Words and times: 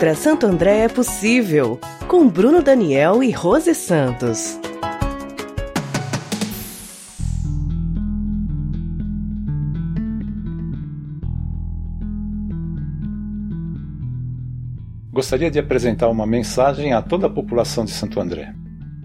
Ultra 0.00 0.14
Santo 0.14 0.46
André 0.46 0.78
é 0.78 0.88
possível, 0.88 1.78
com 2.08 2.26
Bruno 2.26 2.62
Daniel 2.62 3.22
e 3.22 3.30
Rose 3.32 3.74
Santos. 3.74 4.58
Gostaria 15.12 15.50
de 15.50 15.58
apresentar 15.58 16.08
uma 16.08 16.26
mensagem 16.26 16.94
a 16.94 17.02
toda 17.02 17.26
a 17.26 17.30
população 17.30 17.84
de 17.84 17.90
Santo 17.90 18.18
André. 18.18 18.54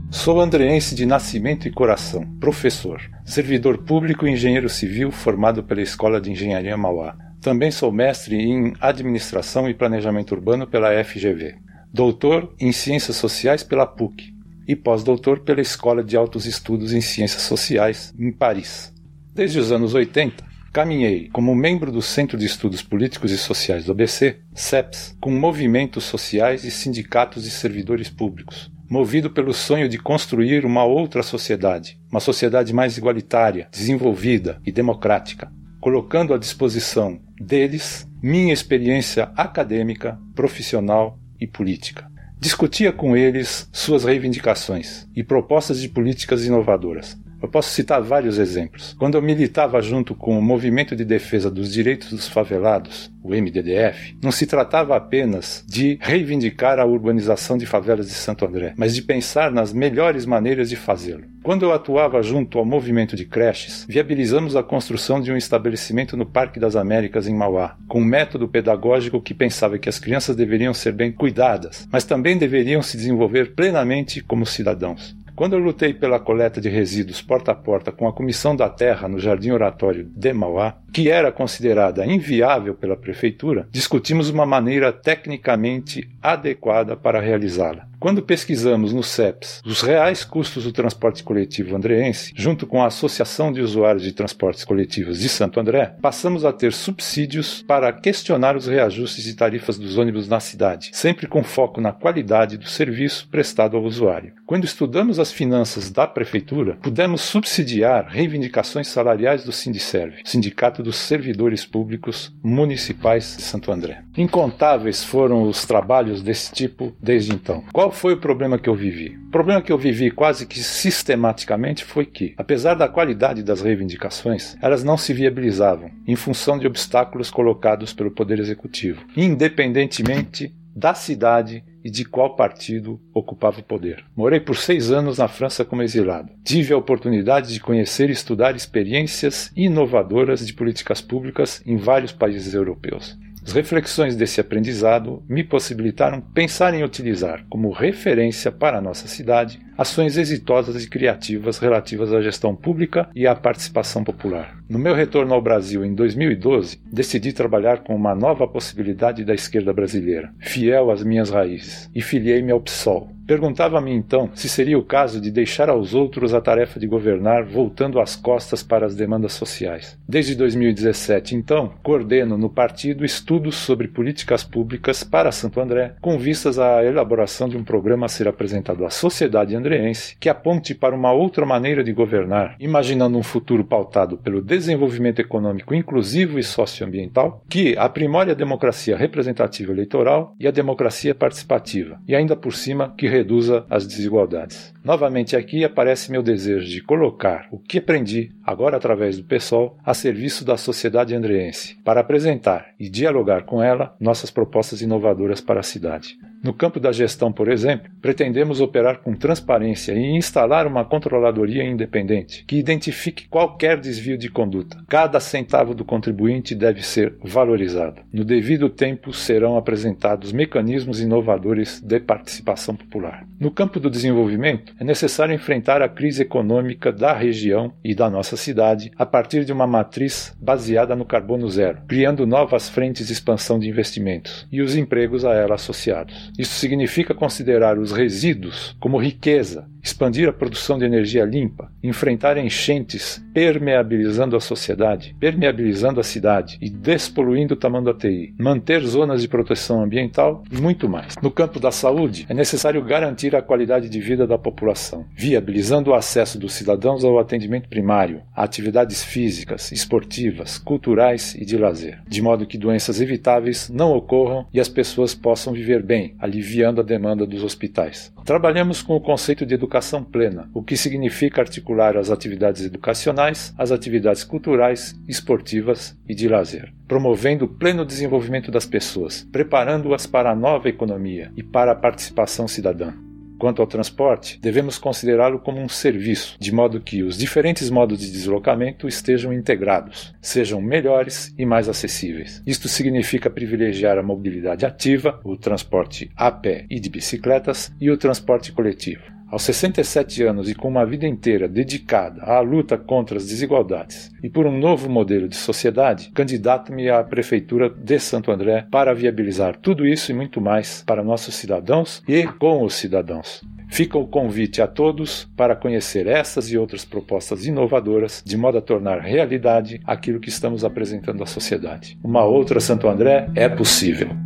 Sou 0.10 0.40
andreense 0.40 0.96
de 0.96 1.06
nascimento 1.06 1.68
e 1.68 1.72
coração, 1.72 2.26
professor, 2.40 3.02
servidor 3.26 3.80
público 3.80 4.26
e 4.26 4.32
engenheiro 4.32 4.70
civil 4.70 5.12
formado 5.12 5.62
pela 5.62 5.82
Escola 5.82 6.22
de 6.22 6.32
Engenharia 6.32 6.78
Mauá. 6.78 7.18
Também 7.46 7.70
sou 7.70 7.92
mestre 7.92 8.36
em 8.36 8.74
Administração 8.82 9.70
e 9.70 9.74
Planejamento 9.76 10.34
Urbano 10.34 10.66
pela 10.66 10.92
FGV, 11.04 11.54
doutor 11.94 12.52
em 12.60 12.72
Ciências 12.72 13.18
Sociais 13.18 13.62
pela 13.62 13.86
PUC 13.86 14.34
e 14.68 14.76
pós-doutor 14.76 15.42
pela 15.42 15.62
Escola 15.62 16.04
de 16.04 16.18
Altos 16.18 16.48
Estudos 16.48 16.92
em 16.92 17.02
Ciências 17.02 17.44
Sociais, 17.44 18.12
em 18.18 18.32
Paris. 18.32 18.92
Desde 19.32 19.60
os 19.60 19.72
anos 19.72 19.94
80, 19.94 20.44
caminhei 20.74 21.30
como 21.30 21.54
membro 21.54 21.92
do 21.92 22.02
Centro 22.02 22.36
de 22.36 22.48
Estudos 22.48 22.82
Políticos 22.82 23.30
e 23.32 23.38
Sociais 23.38 23.86
do 23.86 23.92
ABC, 23.92 24.40
CEPS, 24.56 25.16
com 25.22 25.30
movimentos 25.30 26.04
sociais 26.04 26.64
e 26.64 26.72
sindicatos 26.72 27.44
de 27.44 27.52
servidores 27.52 28.10
públicos, 28.10 28.72
movido 28.90 29.30
pelo 29.30 29.54
sonho 29.54 29.88
de 29.88 30.00
construir 30.00 30.66
uma 30.66 30.84
outra 30.84 31.22
sociedade, 31.22 32.00
uma 32.12 32.20
sociedade 32.20 32.74
mais 32.74 32.98
igualitária, 32.98 33.68
desenvolvida 33.72 34.60
e 34.66 34.72
democrática, 34.72 35.52
colocando 35.86 36.34
à 36.34 36.38
disposição 36.40 37.20
deles 37.40 38.08
minha 38.20 38.52
experiência 38.52 39.32
acadêmica, 39.38 40.20
profissional 40.34 41.20
e 41.40 41.46
política. 41.46 42.10
Discutia 42.40 42.92
com 42.92 43.16
eles 43.16 43.70
suas 43.72 44.04
reivindicações 44.04 45.08
e 45.16 45.24
propostas 45.24 45.80
de 45.80 45.88
políticas 45.88 46.44
inovadoras, 46.44 47.16
eu 47.46 47.50
posso 47.50 47.70
citar 47.70 48.02
vários 48.02 48.40
exemplos. 48.40 48.96
Quando 48.98 49.16
eu 49.16 49.22
militava 49.22 49.80
junto 49.82 50.16
com 50.16 50.38
o 50.38 50.42
Movimento 50.42 50.96
de 50.96 51.06
Defesa 51.06 51.50
dos 51.50 51.72
Direitos 51.72 52.10
dos 52.10 52.28
Favelados, 52.28 53.12
o 53.24 53.30
MDDF, 53.30 54.18
não 54.22 54.32
se 54.32 54.46
tratava 54.46 54.96
apenas 54.96 55.64
de 55.68 55.98
reivindicar 56.02 56.80
a 56.80 56.86
urbanização 56.86 57.58
de 57.58 57.66
favelas 57.66 58.08
de 58.08 58.14
Santo 58.14 58.46
André, 58.46 58.74
mas 58.78 58.96
de 58.96 59.02
pensar 59.02 59.52
nas 59.52 59.72
melhores 59.72 60.26
maneiras 60.26 60.70
de 60.70 60.76
fazê-lo. 60.76 61.24
Quando 61.44 61.64
eu 61.64 61.72
atuava 61.72 62.24
junto 62.24 62.58
ao 62.58 62.66
movimento 62.66 63.16
de 63.16 63.26
creches, 63.26 63.86
viabilizamos 63.88 64.56
a 64.56 64.64
construção 64.64 65.22
de 65.22 65.32
um 65.32 65.38
estabelecimento 65.38 66.18
no 66.18 66.26
Parque 66.26 66.60
das 66.60 66.76
Américas, 66.76 67.28
em 67.28 67.36
Mauá, 67.36 67.78
com 67.88 68.02
um 68.02 68.06
método 68.06 68.48
pedagógico 68.48 69.22
que 69.22 69.34
pensava 69.34 69.78
que 69.78 69.90
as 69.90 70.00
crianças 70.00 70.36
deveriam 70.36 70.74
ser 70.74 70.94
bem 70.94 71.12
cuidadas, 71.12 71.88
mas 71.92 72.04
também 72.04 72.38
deveriam 72.38 72.82
se 72.82 72.98
desenvolver 72.98 73.54
plenamente 73.54 74.22
como 74.22 74.46
cidadãos. 74.46 75.16
Quando 75.36 75.54
eu 75.54 75.60
lutei 75.60 75.94
pela 75.94 76.18
coleta 76.18 76.62
de 76.62 76.70
resíduos 76.70 77.22
porta 77.22 77.52
a 77.52 77.56
porta 77.56 77.92
com 77.92 78.08
a 78.08 78.14
Comissão 78.14 78.56
da 78.56 78.70
Terra 78.70 79.10
no 79.10 79.20
Jardim 79.20 79.52
Oratório 79.52 80.06
de 80.06 80.32
Mauá, 80.32 80.78
que 80.94 81.10
era 81.10 81.30
considerada 81.30 82.06
inviável 82.06 82.74
pela 82.74 82.96
prefeitura, 82.96 83.68
discutimos 83.70 84.30
uma 84.30 84.46
maneira 84.46 84.94
tecnicamente 84.94 86.10
adequada 86.24 86.96
para 86.96 87.20
realizá-la. 87.20 87.86
Quando 88.00 88.22
pesquisamos 88.22 88.94
no 88.94 89.04
CEPS 89.04 89.62
os 89.66 89.82
reais 89.82 90.24
custos 90.24 90.64
do 90.64 90.72
transporte 90.72 91.24
coletivo 91.24 91.76
andreense, 91.76 92.34
junto 92.36 92.68
com 92.68 92.82
a 92.82 92.88
Associação 92.88 93.52
de 93.52 93.62
Usuários 93.62 94.04
de 94.04 94.12
Transportes 94.12 94.64
Coletivos 94.64 95.20
de 95.20 95.30
Santo 95.30 95.60
André, 95.60 95.96
passamos 96.02 96.46
a 96.46 96.54
ter 96.54 96.74
subsídios 96.74 97.64
para 97.68 97.92
questionar 97.92 98.56
os 98.56 98.68
reajustes 98.68 99.24
de 99.24 99.34
tarifas 99.34 99.78
dos 99.78 99.98
ônibus 99.98 100.28
na 100.28 100.40
cidade, 100.40 100.90
sempre 100.94 101.28
com 101.28 101.44
foco 101.44 101.82
na 101.82 101.92
qualidade 101.92 102.58
do 102.58 102.68
serviço 102.68 103.28
prestado 103.30 103.78
ao 103.78 103.84
usuário. 103.84 104.34
Quando 104.46 104.66
estudamos 104.66 105.20
as 105.20 105.32
finanças 105.32 105.90
da 105.90 106.06
prefeitura, 106.06 106.78
pudemos 106.82 107.22
subsidiar 107.22 108.08
reivindicações 108.08 108.88
salariais 108.88 109.44
do 109.44 109.52
Sindicerve, 109.52 110.22
Sindicato 110.24 110.84
dos 110.84 110.98
Servidores 110.98 111.66
Públicos 111.66 112.34
Municipais 112.44 113.38
de 113.38 113.44
Santo 113.44 113.72
André. 113.72 114.04
Incontáveis 114.18 115.04
foram 115.04 115.44
os 115.44 115.66
trabalhos 115.66 116.22
desse 116.22 116.52
tipo 116.52 116.96
desde 117.02 117.34
então. 117.34 117.64
Qual 117.74 117.85
foi 117.92 118.14
o 118.14 118.20
problema 118.20 118.58
que 118.58 118.70
eu 118.70 118.76
vivi? 118.76 119.18
O 119.28 119.32
problema 119.32 119.62
que 119.62 119.72
eu 119.72 119.78
vivi 119.78 120.12
quase 120.12 120.46
que 120.46 120.60
sistematicamente 120.60 121.84
foi 121.84 122.06
que, 122.06 122.34
apesar 122.38 122.76
da 122.76 122.88
qualidade 122.88 123.44
das 123.44 123.62
reivindicações, 123.62 124.56
elas 124.62 124.84
não 124.84 124.98
se 124.98 125.14
viabilizavam 125.14 125.92
em 126.08 126.16
função 126.16 126.58
de 126.58 126.68
obstáculos 126.68 127.30
colocados 127.30 127.94
pelo 127.94 128.12
Poder 128.12 128.40
Executivo, 128.40 129.06
independentemente 129.16 130.54
da 130.76 130.94
cidade 130.94 131.64
e 131.84 131.90
de 131.90 132.04
qual 132.04 132.36
partido 132.36 133.00
ocupava 133.14 133.60
o 133.62 133.64
poder. 133.64 134.04
Morei 134.16 134.40
por 134.40 134.58
seis 134.58 134.92
anos 134.92 135.20
na 135.20 135.28
França 135.28 135.64
como 135.64 135.82
exilado. 135.82 136.34
Tive 136.44 136.74
a 136.74 136.78
oportunidade 136.78 137.54
de 137.54 137.60
conhecer 137.60 138.10
e 138.10 138.14
estudar 138.14 138.56
experiências 138.56 139.52
inovadoras 139.56 140.46
de 140.46 140.54
políticas 140.54 141.02
públicas 141.02 141.62
em 141.66 141.78
vários 141.78 142.12
países 142.12 142.54
europeus. 142.54 143.18
As 143.46 143.54
reflexões 143.54 144.16
desse 144.16 144.42
aprendizado 144.42 145.24
me 145.30 145.44
possibilitaram 145.44 146.20
pensar 146.20 146.74
em 146.74 146.84
utilizar 146.84 147.46
como 147.48 147.72
referência 147.72 148.52
para 148.52 148.80
a 148.80 148.82
nossa 148.82 149.08
cidade 149.08 149.60
ações 149.78 150.18
exitosas 150.18 150.84
e 150.84 150.90
criativas 150.90 151.60
relativas 151.60 152.14
à 152.14 152.22
gestão 152.22 152.56
pública 152.56 153.10
e 153.16 153.28
à 153.28 153.36
participação 153.36 154.04
popular. 154.04 154.58
No 154.70 154.80
meu 154.80 154.96
retorno 154.96 155.34
ao 155.34 155.42
Brasil 155.42 155.86
em 155.86 155.94
2012, 155.94 156.80
decidi 156.92 157.32
trabalhar 157.34 157.84
com 157.84 157.96
uma 157.96 158.16
nova 158.16 158.48
possibilidade 158.48 159.24
da 159.24 159.34
esquerda 159.34 159.72
brasileira, 159.74 160.34
fiel 160.40 160.90
às 160.90 161.04
minhas 161.04 161.30
raízes, 161.30 161.90
e 161.94 162.02
filiei-me 162.02 162.52
ao 162.52 162.62
PSOL, 162.62 163.16
Perguntava-me 163.26 163.92
então 163.92 164.30
se 164.36 164.48
seria 164.48 164.78
o 164.78 164.84
caso 164.84 165.20
de 165.20 165.32
deixar 165.32 165.68
aos 165.68 165.96
outros 165.96 166.34
a 166.34 166.42
tarefa 166.42 166.80
de 166.80 166.86
governar, 166.86 167.44
voltando 167.44 168.00
as 168.00 168.16
costas 168.16 168.62
para 168.62 168.86
as 168.86 168.96
demandas 168.96 169.34
sociais. 169.34 169.98
Desde 170.08 170.36
2017, 170.36 171.36
então, 171.36 171.74
coordeno 171.82 172.38
no 172.38 172.52
partido 172.52 173.04
estudos 173.04 173.56
sobre 173.56 173.88
políticas 173.88 174.44
públicas 174.44 175.04
para 175.04 175.32
Santo 175.32 175.60
André, 175.60 175.96
com 176.00 176.20
vistas 176.20 176.60
à 176.60 176.84
elaboração 176.86 177.50
de 177.50 177.58
um 177.58 177.64
programa 177.64 178.06
a 178.06 178.10
ser 178.10 178.28
apresentado 178.28 178.86
à 178.86 178.92
sociedade 178.92 179.56
andreense 179.66 180.16
que 180.20 180.30
aponte 180.30 180.76
para 180.76 180.96
uma 180.96 181.12
outra 181.12 181.46
maneira 181.46 181.84
de 181.84 181.92
governar, 181.92 182.56
imaginando 182.60 183.18
um 183.18 183.24
futuro 183.24 183.66
pautado 183.66 184.18
pelo 184.18 184.42
desenvolvimento 184.42 185.20
econômico 185.20 185.74
inclusivo 185.74 186.38
e 186.38 186.44
socioambiental, 186.44 187.44
que 187.50 187.76
aprimore 187.78 188.30
a 188.30 188.36
democracia 188.36 188.96
representativa 188.96 189.72
eleitoral 189.72 190.36
e 190.40 190.48
a 190.48 190.52
democracia 190.52 191.16
participativa, 191.16 192.00
e 192.08 192.16
ainda 192.16 192.36
por 192.36 192.54
cima 192.54 192.94
que 192.96 193.08
reduza 193.08 193.66
as 193.70 193.88
desigualdades. 193.88 194.74
Novamente 194.84 195.36
aqui 195.36 195.64
aparece 195.64 196.12
meu 196.12 196.22
desejo 196.22 196.68
de 196.68 196.82
colocar 196.82 197.48
o 197.52 197.58
que 197.58 197.80
aprendi, 197.80 198.32
agora 198.44 198.78
através 198.78 199.18
do 199.18 199.24
PSOL, 199.24 199.78
a 199.84 199.94
serviço 199.96 200.46
da 200.46 200.58
sociedade 200.58 201.16
andreense, 201.16 201.76
para 201.84 202.02
apresentar 202.02 202.68
e 202.80 202.88
dialogar 202.88 203.44
com 203.44 203.64
ela 203.64 203.96
nossas 204.00 204.30
propostas 204.30 204.82
inovadoras 204.82 205.42
para 205.42 205.60
a 205.60 205.64
cidade. 205.64 206.18
No 206.46 206.54
campo 206.54 206.80
da 206.80 206.92
gestão, 206.92 207.32
por 207.32 207.48
exemplo, 207.48 207.90
pretendemos 208.00 208.62
operar 208.62 209.00
com 209.00 209.16
transparência 209.16 209.94
e 209.94 210.16
instalar 210.16 210.68
uma 210.68 210.86
controladoria 210.86 211.64
independente 211.64 212.46
que 212.46 212.58
identifique 212.58 213.28
qualquer 213.28 213.80
desvio 213.80 214.16
de 214.16 214.30
conduta. 214.30 214.78
Cada 214.88 215.20
centavo 215.20 215.74
do 215.74 215.84
contribuinte 215.84 216.54
deve 216.54 216.84
ser 216.84 217.16
valorizado. 217.24 218.04
No 218.14 218.24
devido 218.24 218.70
tempo 218.70 219.12
serão 219.12 219.58
apresentados 219.58 220.32
mecanismos 220.32 221.02
inovadores 221.02 221.82
de 221.82 222.00
participação 222.00 222.76
popular. 222.76 223.26
No 223.40 223.50
campo 223.50 223.80
do 223.80 223.90
desenvolvimento, 223.90 224.76
é 224.80 224.84
necessário 224.84 225.34
enfrentar 225.34 225.82
a 225.82 225.90
crise 225.90 226.22
econômica 226.22 226.92
da 226.92 227.12
região 227.12 227.74
e 227.84 227.96
da 227.96 228.08
nossa 228.08 228.38
cidade 228.38 228.92
a 228.96 229.06
partir 229.06 229.46
de 229.46 229.52
uma 229.52 229.66
matriz 229.66 230.32
baseada 230.40 230.96
no 230.96 231.06
carbono 231.06 231.50
zero, 231.50 231.80
criando 231.88 232.28
novas 232.28 232.70
frentes 232.70 233.08
de 233.08 233.14
expansão 233.14 233.58
de 233.58 233.68
investimentos 233.68 234.48
e 234.52 234.62
os 234.62 234.76
empregos 234.76 235.26
a 235.26 235.34
ela 235.34 235.56
associados. 235.56 236.35
Isso 236.38 236.56
significa 236.56 237.14
considerar 237.14 237.78
os 237.78 237.92
resíduos 237.92 238.76
como 238.80 238.98
riqueza, 238.98 239.68
expandir 239.86 240.28
a 240.28 240.34
produção 240.34 240.80
de 240.80 240.86
energia 240.86 241.24
limpa, 241.24 241.72
enfrentar 241.84 242.38
enchentes, 242.38 243.24
permeabilizando 243.34 244.36
a 244.36 244.40
sociedade, 244.40 245.16
permeabilizando 245.20 246.00
a 246.00 246.04
cidade 246.04 246.58
e 246.60 246.70
despoluindo 246.70 247.54
o 247.54 247.94
TI, 247.94 248.34
manter 248.40 248.82
zonas 248.82 249.22
de 249.22 249.28
proteção 249.28 249.84
ambiental 249.84 250.44
e 250.52 250.60
muito 250.60 250.90
mais. 250.90 251.16
No 251.22 251.30
campo 251.30 251.60
da 251.60 251.70
saúde, 251.70 252.26
é 252.28 252.34
necessário 252.34 252.84
garantir 252.84 253.36
a 253.36 253.44
qualidade 253.44 253.88
de 253.88 254.00
vida 254.00 254.26
da 254.26 254.40
população, 254.40 255.06
viabilizando 255.16 255.92
o 255.92 255.94
acesso 255.94 256.40
dos 256.40 256.54
cidadãos 256.54 257.04
ao 257.04 257.20
atendimento 257.20 257.70
primário, 257.70 258.24
a 258.36 258.44
atividades 258.44 259.04
físicas, 259.04 259.72
esportivas, 259.72 260.58
culturais 260.58 261.36
e 261.36 261.46
de 261.46 261.58
lazer, 261.58 262.02
de 262.08 262.22
modo 262.24 262.48
que 262.48 262.58
doenças 262.58 263.00
evitáveis 263.00 263.70
não 263.70 263.92
ocorram 263.92 264.48
e 264.52 264.60
as 264.60 264.68
pessoas 264.68 265.14
possam 265.14 265.54
viver 265.54 265.84
bem, 265.84 266.16
aliviando 266.26 266.82
a 266.82 266.84
demanda 266.84 267.26
dos 267.26 267.44
hospitais. 267.44 268.14
Trabalhamos 268.26 268.82
com 268.82 268.96
o 268.96 269.02
conceito 269.02 269.46
de 269.46 269.54
educação 269.54 270.04
plena, 270.04 270.50
o 270.54 270.64
que 270.64 270.76
significa 270.76 271.42
articular 271.42 271.96
as 271.96 272.10
atividades 272.10 272.66
educacionais, 272.66 273.54
as 273.58 273.72
atividades 273.72 274.24
culturais, 274.24 275.00
esportivas 275.08 275.98
e 276.08 276.14
de 276.14 276.28
lazer, 276.28 276.74
promovendo 276.88 277.46
o 277.46 277.48
pleno 277.48 277.86
desenvolvimento 277.86 278.52
das 278.52 278.66
pessoas, 278.66 279.28
preparando-as 279.32 280.06
para 280.06 280.32
a 280.32 280.36
nova 280.36 280.68
economia 280.68 281.32
e 281.38 281.44
para 281.44 281.72
a 281.72 281.76
participação 281.76 282.48
cidadã. 282.48 283.05
Quanto 283.46 283.62
ao 283.62 283.68
transporte, 283.68 284.40
devemos 284.42 284.80
considerá-lo 284.80 285.38
como 285.38 285.62
um 285.62 285.70
serviço, 285.70 286.36
de 286.40 286.52
modo 286.52 286.82
que 286.82 287.04
os 287.04 287.16
diferentes 287.16 287.70
modos 287.70 288.00
de 288.00 288.12
deslocamento 288.12 288.88
estejam 288.88 289.32
integrados, 289.32 290.16
sejam 290.20 290.60
melhores 290.60 291.32
e 291.38 291.46
mais 291.46 291.70
acessíveis. 291.70 292.42
Isto 292.44 292.68
significa 292.68 293.30
privilegiar 293.30 294.00
a 294.00 294.04
mobilidade 294.04 294.66
ativa, 294.66 295.20
o 295.24 295.38
transporte 295.38 296.10
a 296.16 296.32
pé 296.32 296.66
e 296.72 296.80
de 296.80 296.90
bicicletas, 296.90 297.72
e 297.80 297.92
o 297.92 297.98
transporte 297.98 298.52
coletivo. 298.52 299.15
Aos 299.28 299.44
67 299.44 300.24
anos 300.24 300.50
e 300.50 300.56
com 300.56 300.68
uma 300.68 300.86
vida 300.86 301.08
inteira 301.08 301.48
dedicada 301.48 302.22
à 302.24 302.40
luta 302.40 302.78
contra 302.78 303.18
as 303.18 303.26
desigualdades 303.26 304.12
e 304.24 304.30
por 304.30 304.46
um 304.46 304.58
novo 304.58 304.90
modelo 304.90 305.28
de 305.28 305.36
sociedade, 305.36 306.12
candidato-me 306.14 306.90
à 306.90 307.04
Prefeitura 307.04 307.70
de 307.70 308.00
Santo 308.00 308.32
André 308.32 308.68
para 308.70 308.94
viabilizar 308.94 309.58
tudo 309.58 309.88
isso 309.88 310.12
e 310.12 310.16
muito 310.16 310.40
mais 310.40 310.84
para 310.86 311.04
nossos 311.04 311.36
cidadãos 311.36 312.04
e 312.08 312.26
com 312.28 312.64
os 312.64 312.76
cidadãos. 312.76 313.42
Fica 313.68 313.98
o 313.98 314.08
convite 314.08 314.62
a 314.62 314.68
todos 314.68 315.28
para 315.36 315.56
conhecer 315.56 316.08
essas 316.08 316.52
e 316.52 316.58
outras 316.58 316.86
propostas 316.86 317.46
inovadoras, 317.46 318.22
de 318.24 318.38
modo 318.38 318.58
a 318.58 318.62
tornar 318.62 319.00
realidade 319.00 319.82
aquilo 319.86 320.20
que 320.20 320.30
estamos 320.30 320.64
apresentando 320.64 321.24
à 321.24 321.26
sociedade. 321.26 321.98
Uma 322.04 322.24
outra 322.24 322.60
Santo 322.60 322.88
André 322.88 323.28
é 323.36 323.50
possível. 323.50 324.25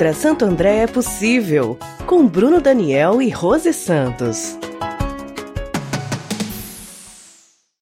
Outra 0.00 0.14
Santo 0.14 0.46
André 0.46 0.78
é 0.78 0.86
possível, 0.86 1.78
com 2.06 2.26
Bruno 2.26 2.58
Daniel 2.58 3.20
e 3.20 3.28
Rose 3.28 3.70
Santos. 3.74 4.56